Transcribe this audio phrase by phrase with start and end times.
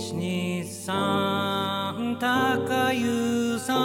[0.00, 3.76] 123高湯さん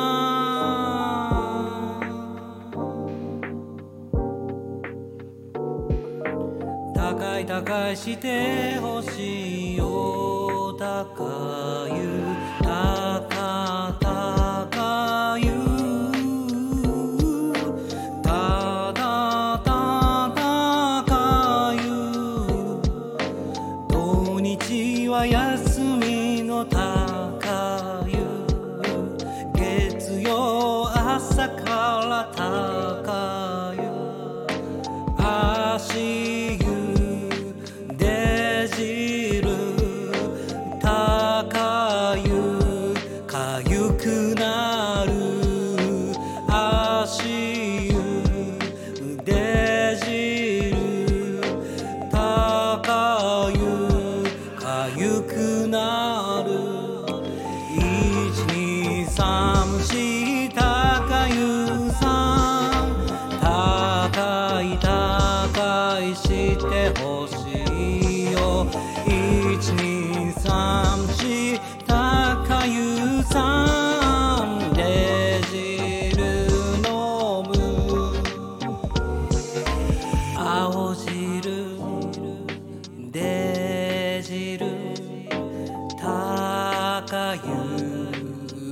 [6.95, 11.91] 高い高いしてほしいよ高い
[25.27, 28.13] 休みの高湯
[29.55, 33.81] 月曜朝から高湯
[35.17, 36.59] 足湯
[37.97, 39.43] 出汁
[40.79, 42.93] 高湯
[43.25, 45.24] かゆくなる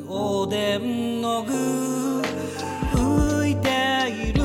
[0.08, 1.54] おでんの具
[2.94, 3.70] 浮いて
[4.30, 4.42] いる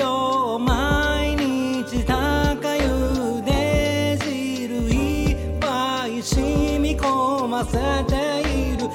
[0.00, 0.58] よ。
[0.58, 7.72] 毎日高湯出汁いっぱい染み込ませ
[8.04, 8.88] ている。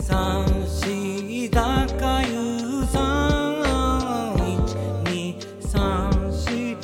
[0.00, 2.98] 1234高湯さ
[3.38, 3.50] ん。
[5.64, 6.76] 1234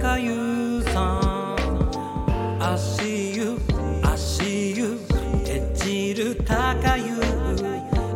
[0.00, 1.56] 高湯さん。
[2.60, 3.07] 足
[6.88, 7.20] がゆう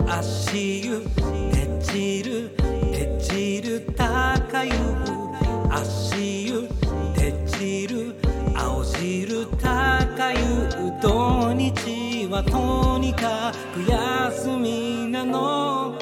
[0.09, 1.05] 足湯。
[1.53, 2.57] 出汁
[2.91, 4.73] 出汁高湯。
[5.71, 6.69] 足湯。
[7.15, 8.15] 出汁
[8.55, 10.39] 青汁高湯。
[11.03, 15.99] 土日はとにかく休みなの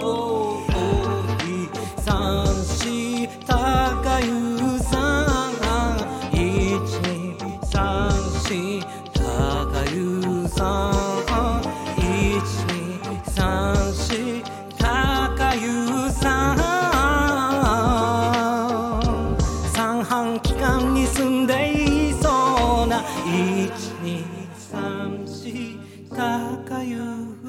[20.20, 26.98] 短期間に住んでいそうな1234高湯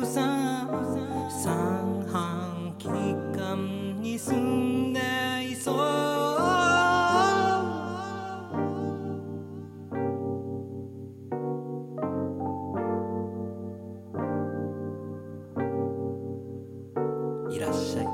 [0.05, 0.69] さん
[1.29, 5.01] 三半期間に住んで
[5.51, 5.75] いそう。
[17.53, 18.10] いらっしゃい。